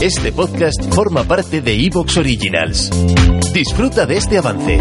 Este 0.00 0.30
podcast 0.32 0.80
forma 0.94 1.24
parte 1.24 1.60
de 1.60 1.74
Evox 1.74 2.18
Originals. 2.18 2.88
Disfruta 3.52 4.06
de 4.06 4.16
este 4.16 4.38
avance. 4.38 4.78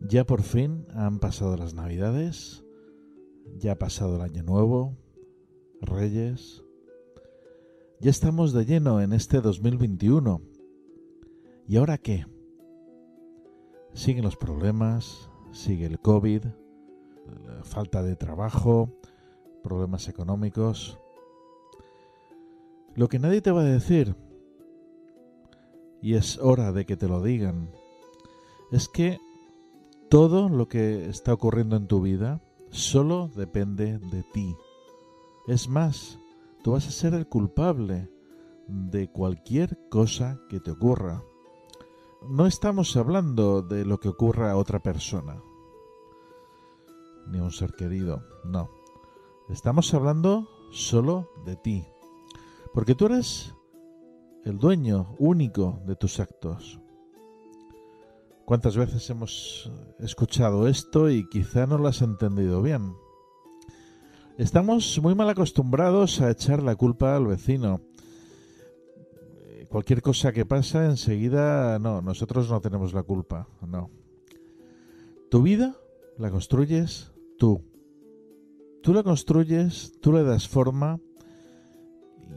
Ya 0.00 0.24
por 0.24 0.42
fin 0.42 0.84
han 0.94 1.20
pasado 1.20 1.56
las 1.56 1.74
Navidades, 1.74 2.64
ya 3.56 3.72
ha 3.72 3.76
pasado 3.76 4.16
el 4.16 4.22
Año 4.22 4.42
Nuevo, 4.42 4.96
Reyes. 5.80 6.64
Ya 8.00 8.10
estamos 8.10 8.52
de 8.52 8.64
lleno 8.64 9.00
en 9.00 9.12
este 9.12 9.40
2021 9.40 10.42
¿Y 11.68 11.76
ahora 11.76 11.98
qué? 11.98 12.26
Siguen 13.92 14.24
los 14.24 14.36
problemas, 14.36 15.30
sigue 15.52 15.86
el 15.86 16.00
COVID, 16.00 16.42
falta 17.62 18.02
de 18.02 18.14
trabajo, 18.14 18.98
problemas 19.66 20.08
económicos. 20.08 20.98
Lo 22.94 23.08
que 23.08 23.18
nadie 23.18 23.42
te 23.42 23.50
va 23.50 23.62
a 23.62 23.64
decir, 23.64 24.14
y 26.00 26.14
es 26.14 26.38
hora 26.38 26.72
de 26.72 26.86
que 26.86 26.96
te 26.96 27.08
lo 27.08 27.22
digan, 27.22 27.70
es 28.70 28.88
que 28.88 29.18
todo 30.08 30.48
lo 30.48 30.68
que 30.68 31.08
está 31.08 31.34
ocurriendo 31.34 31.76
en 31.76 31.88
tu 31.88 32.00
vida 32.00 32.40
solo 32.70 33.28
depende 33.34 33.98
de 33.98 34.22
ti. 34.32 34.56
Es 35.46 35.68
más, 35.68 36.18
tú 36.62 36.72
vas 36.72 36.86
a 36.86 36.92
ser 36.92 37.14
el 37.14 37.26
culpable 37.26 38.08
de 38.68 39.08
cualquier 39.10 39.78
cosa 39.90 40.40
que 40.48 40.60
te 40.60 40.70
ocurra 40.70 41.22
no 42.28 42.46
estamos 42.46 42.96
hablando 42.96 43.62
de 43.62 43.84
lo 43.84 44.00
que 44.00 44.08
ocurra 44.08 44.50
a 44.50 44.56
otra 44.56 44.80
persona, 44.80 45.40
ni 47.28 47.38
a 47.38 47.42
un 47.44 47.52
ser 47.52 47.72
querido, 47.72 48.22
no. 48.44 48.68
Estamos 49.48 49.94
hablando 49.94 50.48
solo 50.72 51.30
de 51.44 51.54
ti, 51.54 51.84
porque 52.74 52.96
tú 52.96 53.06
eres 53.06 53.54
el 54.44 54.58
dueño 54.58 55.14
único 55.20 55.80
de 55.86 55.94
tus 55.94 56.18
actos. 56.18 56.80
¿Cuántas 58.44 58.76
veces 58.76 59.08
hemos 59.08 59.70
escuchado 60.00 60.66
esto 60.66 61.10
y 61.10 61.28
quizá 61.28 61.66
no 61.66 61.78
lo 61.78 61.86
has 61.86 62.02
entendido 62.02 62.60
bien? 62.60 62.94
Estamos 64.36 64.98
muy 65.00 65.14
mal 65.14 65.28
acostumbrados 65.28 66.20
a 66.20 66.30
echar 66.30 66.60
la 66.62 66.74
culpa 66.74 67.14
al 67.14 67.28
vecino, 67.28 67.82
cualquier 69.68 70.02
cosa 70.02 70.32
que 70.32 70.44
pasa, 70.44 70.86
enseguida, 70.86 71.78
no, 71.78 72.02
nosotros 72.02 72.50
no 72.50 72.60
tenemos 72.60 72.92
la 72.92 73.04
culpa, 73.04 73.48
no. 73.66 73.90
Tu 75.30 75.40
vida 75.40 75.76
la 76.18 76.30
construyes 76.32 77.12
tú. 77.38 77.62
Tú 78.86 78.94
la 78.94 79.02
construyes, 79.02 79.98
tú 80.00 80.12
le 80.12 80.22
das 80.22 80.46
forma 80.46 81.00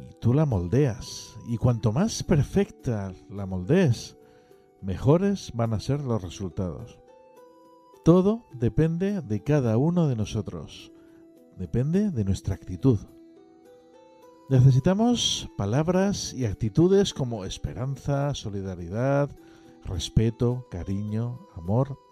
y 0.01 0.15
tú 0.19 0.33
la 0.33 0.47
moldeas. 0.47 1.37
Y 1.47 1.57
cuanto 1.57 1.91
más 1.91 2.23
perfecta 2.23 3.13
la 3.29 3.45
moldees, 3.45 4.17
mejores 4.81 5.51
van 5.53 5.73
a 5.73 5.79
ser 5.79 6.01
los 6.01 6.23
resultados. 6.23 6.97
Todo 8.03 8.47
depende 8.51 9.21
de 9.21 9.43
cada 9.43 9.77
uno 9.77 10.07
de 10.07 10.15
nosotros. 10.15 10.91
Depende 11.55 12.09
de 12.09 12.25
nuestra 12.25 12.55
actitud. 12.55 12.97
Necesitamos 14.49 15.51
palabras 15.55 16.33
y 16.33 16.45
actitudes 16.45 17.13
como 17.13 17.45
esperanza, 17.45 18.33
solidaridad, 18.33 19.29
respeto, 19.85 20.65
cariño, 20.71 21.47
amor. 21.55 22.08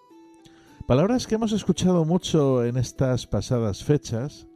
Palabras 0.88 1.28
que 1.28 1.36
hemos 1.36 1.52
escuchado 1.52 2.06
mucho 2.06 2.64
en 2.64 2.78
estas 2.78 3.28
pasadas 3.28 3.84
fechas 3.84 4.48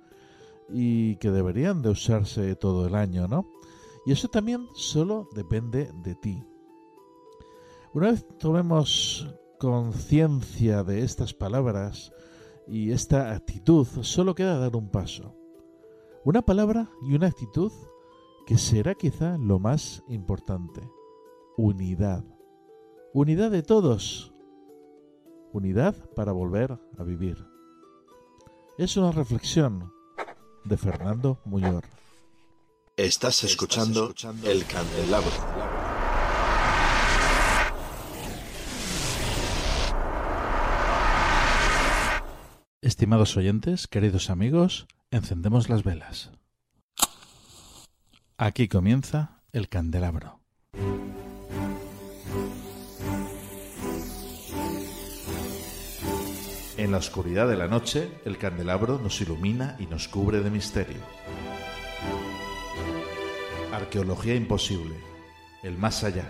y 0.69 1.17
que 1.17 1.29
deberían 1.29 1.81
de 1.81 1.89
usarse 1.89 2.55
todo 2.55 2.87
el 2.87 2.95
año, 2.95 3.27
¿no? 3.27 3.49
Y 4.05 4.13
eso 4.13 4.29
también 4.29 4.65
solo 4.73 5.27
depende 5.35 5.91
de 5.93 6.15
ti. 6.15 6.41
Una 7.93 8.11
vez 8.11 8.25
tomemos 8.37 9.27
conciencia 9.59 10.85
de 10.85 11.03
estas 11.03 11.33
palabras 11.33 12.13
y 12.65 12.91
esta 12.91 13.33
actitud, 13.33 13.85
solo 13.85 14.33
queda 14.33 14.57
dar 14.57 14.77
un 14.77 14.89
paso. 14.89 15.35
Una 16.23 16.43
palabra 16.43 16.89
y 17.01 17.13
una 17.13 17.27
actitud 17.27 17.73
que 18.47 18.57
será 18.57 18.95
quizá 18.95 19.37
lo 19.37 19.59
más 19.59 20.01
importante. 20.07 20.79
Unidad. 21.57 22.23
Unidad 23.13 23.51
de 23.51 23.63
todos. 23.63 24.30
Unidad 25.53 25.95
para 26.15 26.31
volver 26.31 26.77
a 26.97 27.03
vivir. 27.03 27.45
Es 28.77 28.97
una 28.97 29.11
reflexión 29.11 29.91
de 30.63 30.77
Fernando 30.77 31.39
Muñor. 31.45 31.83
Estás 32.97 33.43
escuchando 33.43 34.13
El 34.43 34.65
Candelabro. 34.65 35.31
Estimados 42.81 43.37
oyentes, 43.37 43.87
queridos 43.87 44.29
amigos, 44.29 44.87
Encendemos 45.13 45.67
las 45.67 45.83
velas. 45.83 46.31
Aquí 48.37 48.69
comienza 48.69 49.43
el 49.51 49.67
candelabro. 49.67 50.40
La 56.91 56.97
oscuridad 56.97 57.47
de 57.47 57.55
la 57.55 57.69
noche, 57.69 58.11
el 58.25 58.37
candelabro 58.37 58.99
nos 58.99 59.21
ilumina 59.21 59.77
y 59.79 59.85
nos 59.85 60.09
cubre 60.09 60.41
de 60.41 60.49
misterio. 60.49 60.99
Arqueología 63.71 64.35
imposible, 64.35 64.97
el 65.63 65.77
más 65.77 66.03
allá, 66.03 66.25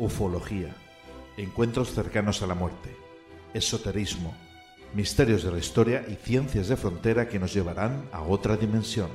ufología, 0.00 0.74
encuentros 1.36 1.92
cercanos 1.92 2.42
a 2.42 2.48
la 2.48 2.56
muerte, 2.56 2.96
esoterismo, 3.54 4.34
misterios 4.94 5.44
de 5.44 5.52
la 5.52 5.58
historia 5.58 6.04
y 6.08 6.16
ciencias 6.16 6.66
de 6.66 6.76
frontera 6.76 7.28
que 7.28 7.38
nos 7.38 7.54
llevarán 7.54 8.08
a 8.10 8.22
otra 8.22 8.56
dimensión. 8.56 9.10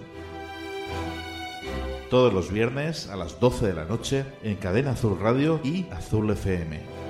Todos 2.09 2.33
los 2.33 2.53
viernes 2.53 3.09
a 3.09 3.17
las 3.17 3.37
12 3.41 3.67
de 3.67 3.73
la 3.73 3.83
noche 3.83 4.23
en 4.43 4.55
Cadena 4.55 4.91
Azul 4.91 5.19
Radio 5.19 5.59
y 5.61 5.87
Azul 5.91 6.29
FM. 6.29 7.08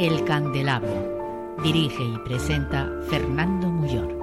El 0.00 0.24
Candelabro. 0.24 1.58
Dirige 1.62 2.02
y 2.02 2.18
presenta 2.24 2.90
Fernando 3.10 3.68
Muyor. 3.68 4.18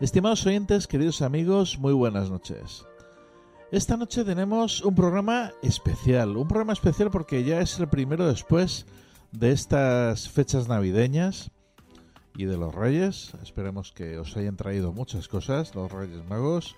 Estimados 0.00 0.46
oyentes, 0.46 0.86
queridos 0.86 1.22
amigos, 1.22 1.80
muy 1.80 1.92
buenas 1.92 2.30
noches. 2.30 2.86
Esta 3.72 3.96
noche 3.96 4.24
tenemos 4.24 4.80
un 4.82 4.94
programa 4.94 5.50
especial, 5.60 6.36
un 6.36 6.46
programa 6.46 6.72
especial 6.72 7.10
porque 7.10 7.42
ya 7.42 7.60
es 7.60 7.80
el 7.80 7.88
primero 7.88 8.28
después 8.28 8.86
de 9.32 9.50
estas 9.50 10.28
fechas 10.28 10.68
navideñas 10.68 11.50
y 12.36 12.44
de 12.44 12.56
los 12.56 12.72
Reyes. 12.72 13.32
Esperemos 13.42 13.90
que 13.90 14.18
os 14.18 14.36
hayan 14.36 14.56
traído 14.56 14.92
muchas 14.92 15.26
cosas, 15.26 15.74
los 15.74 15.90
Reyes 15.90 16.24
Magos. 16.28 16.76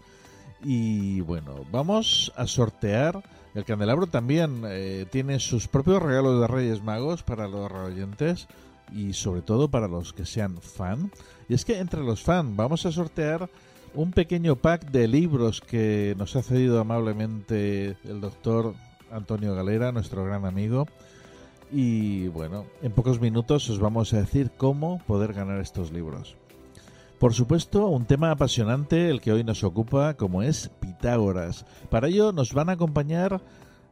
Y 0.64 1.20
bueno, 1.20 1.67
vamos 1.70 2.32
a 2.37 2.46
sortear. 2.46 3.23
El 3.55 3.67
candelabro 3.67 4.06
también 4.06 4.62
eh, 4.64 5.05
tiene 5.11 5.41
sus 5.41 5.69
propios 5.69 6.02
regalos 6.02 6.41
de 6.41 6.46
Reyes 6.46 6.82
Magos 6.82 7.23
para 7.23 7.49
los 7.49 7.70
oyentes 7.70 8.49
y 8.94 9.12
sobre 9.12 9.43
todo 9.43 9.69
para 9.69 9.88
los 9.88 10.14
que 10.14 10.25
sean 10.25 10.62
fan. 10.62 11.12
Y 11.50 11.55
es 11.55 11.67
que 11.67 11.81
entre 11.81 12.02
los 12.02 12.23
fans 12.23 12.56
vamos 12.56 12.87
a 12.87 12.93
sortear 12.93 13.50
un 13.94 14.12
pequeño 14.12 14.56
pack 14.56 14.90
de 14.90 15.08
libros 15.08 15.61
que 15.61 16.14
nos 16.19 16.37
ha 16.37 16.43
cedido 16.43 16.81
amablemente 16.81 17.96
el 18.05 18.20
doctor 18.20 18.75
Antonio 19.11 19.55
Galera, 19.55 19.93
nuestro 19.93 20.25
gran 20.25 20.44
amigo. 20.44 20.87
Y 21.70 22.29
bueno, 22.29 22.67
en 22.82 22.93
pocos 22.93 23.20
minutos 23.20 23.69
os 23.69 23.79
vamos 23.79 24.12
a 24.14 24.20
decir 24.20 24.50
cómo 24.56 25.02
poder 25.06 25.32
ganar 25.32 25.61
estos 25.61 25.93
libros. 25.93 26.37
Por 27.19 27.35
supuesto, 27.35 27.88
un 27.88 28.06
tema 28.06 28.31
apasionante 28.31 29.11
el 29.11 29.20
que 29.20 29.32
hoy 29.32 29.43
nos 29.43 29.64
ocupa, 29.64 30.14
como 30.14 30.43
es 30.43 30.70
Pitágoras. 30.81 31.67
Para 31.91 32.08
ello 32.08 32.32
nos 32.32 32.55
van 32.55 32.69
a 32.69 32.73
acompañar 32.73 33.41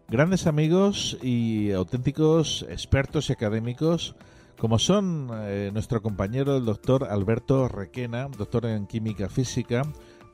grandes 0.08 0.46
amigos 0.46 1.19
y 1.22 1.72
auténticos 1.72 2.64
expertos 2.70 3.28
y 3.28 3.32
académicos, 3.32 4.14
como 4.58 4.78
son 4.78 5.30
eh, 5.32 5.70
nuestro 5.72 6.02
compañero 6.02 6.56
el 6.56 6.64
doctor 6.64 7.04
Alberto 7.04 7.68
Requena, 7.68 8.28
doctor 8.36 8.66
en 8.66 8.86
química 8.86 9.28
física 9.28 9.82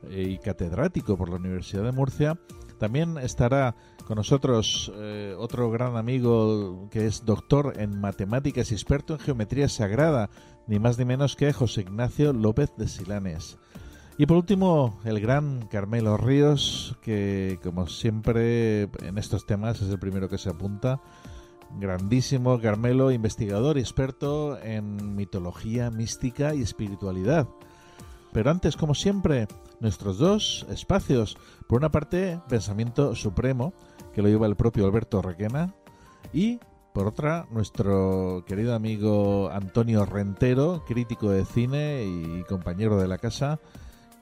eh, 0.09 0.29
y 0.31 0.39
catedrático 0.39 1.17
por 1.17 1.29
la 1.29 1.37
Universidad 1.37 1.85
de 1.85 1.93
Murcia, 1.93 2.39
también 2.79 3.19
estará 3.19 3.77
con 4.07 4.17
nosotros 4.17 4.93
eh, 4.97 5.35
otro 5.39 5.71
gran 5.71 5.97
amigo 5.97 6.89
que 6.91 7.07
es 7.07 7.25
doctor 7.25 7.75
en 7.77 8.01
matemáticas 8.01 8.73
y 8.73 8.75
experto 8.75 9.15
en 9.15 9.21
geometría 9.21 9.69
sagrada, 9.69 10.31
ni 10.67 10.79
más 10.79 10.99
ni 10.99 11.05
menos 11.05 11.37
que 11.37 11.53
José 11.53 11.83
Ignacio 11.83 12.33
López 12.33 12.73
de 12.77 12.89
Silanes. 12.89 13.59
Y 14.19 14.27
por 14.27 14.37
último, 14.37 15.01
el 15.05 15.21
gran 15.21 15.67
Carmelo 15.69 16.17
Ríos, 16.17 16.97
que 17.03 17.59
como 17.63 17.87
siempre 17.87 18.83
en 19.03 19.17
estos 19.17 19.47
temas 19.47 19.81
es 19.81 19.89
el 19.89 19.99
primero 19.99 20.29
que 20.29 20.39
se 20.39 20.51
apunta. 20.51 21.01
Grandísimo 21.79 22.61
Carmelo, 22.61 23.11
investigador 23.11 23.79
y 23.79 23.81
experto 23.81 24.59
en 24.63 25.17
mitología, 25.17 25.91
mística 25.91 26.55
y 26.55 26.63
espiritualidad. 26.63 27.49
Pero 28.33 28.51
antes, 28.51 28.77
como 28.77 28.95
siempre, 28.95 29.47
nuestros 29.81 30.19
dos 30.19 30.67
espacios. 30.71 31.37
Por 31.67 31.79
una 31.79 31.91
parte, 31.91 32.41
Pensamiento 32.49 33.15
Supremo, 33.15 33.73
que 34.15 34.23
lo 34.23 34.29
lleva 34.29 34.47
el 34.47 34.57
propio 34.57 34.87
Alberto 34.87 35.21
Requena, 35.23 35.75
y 36.33 36.61
por 36.93 37.07
otra, 37.07 37.47
nuestro 37.51 38.45
querido 38.47 38.75
amigo 38.75 39.51
Antonio 39.51 40.05
Rentero, 40.05 40.85
crítico 40.87 41.31
de 41.31 41.47
cine 41.47 42.05
y 42.05 42.45
compañero 42.45 42.99
de 42.99 43.09
la 43.09 43.19
casa, 43.19 43.61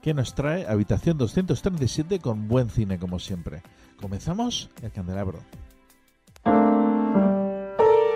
que 0.02 0.14
nos 0.14 0.34
trae 0.34 0.66
Habitación 0.66 1.18
237 1.18 2.20
con 2.20 2.48
buen 2.48 2.70
cine 2.70 2.98
como 2.98 3.18
siempre. 3.18 3.62
Comenzamos 4.00 4.70
el 4.82 4.92
candelabro. 4.92 5.40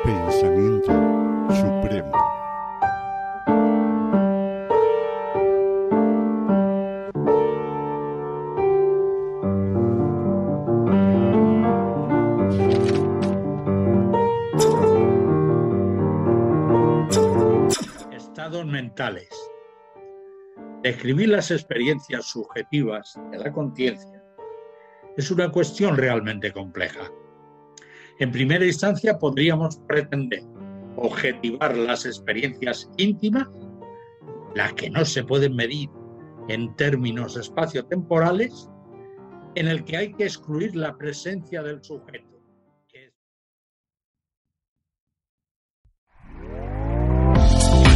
Pensamiento 0.05 0.93
Supremo. 1.55 2.13
mentales. 18.67 19.29
Describir 20.83 21.29
las 21.31 21.51
experiencias 21.51 22.27
subjetivas 22.27 23.19
de 23.31 23.39
la 23.39 23.53
conciencia 23.53 24.23
es 25.17 25.31
una 25.31 25.51
cuestión 25.51 25.97
realmente 25.97 26.53
compleja. 26.53 27.11
En 28.19 28.31
primera 28.31 28.65
instancia 28.65 29.19
podríamos 29.19 29.77
pretender 29.89 30.43
objetivar 30.97 31.77
las 31.77 32.07
experiencias 32.07 32.89
íntimas, 32.97 33.49
las 34.55 34.73
que 34.75 34.91
no 34.91 35.05
se 35.05 35.25
pueden 35.25 35.57
medir 35.57 35.89
en 36.49 36.75
términos 36.77 37.37
espaciotemporales, 37.37 38.71
en 39.57 39.69
el 39.69 39.85
que 39.85 39.97
hay 39.97 40.13
que 40.15 40.25
excluir 40.25 40.77
la 40.77 40.97
presencia 40.97 41.63
del 41.63 41.83
sujeto 41.83 42.34